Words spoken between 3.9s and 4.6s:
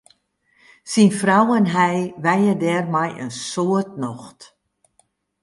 nocht.